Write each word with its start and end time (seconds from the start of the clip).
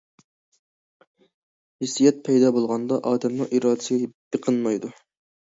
ھېسسىيات 1.85 2.23
پەيدا 2.29 2.49
بولغاندا، 2.57 2.99
ئادەمنىڭ 3.11 3.53
ئىرادىسىگە 3.59 4.09
بېقىنمايدۇ. 4.15 4.93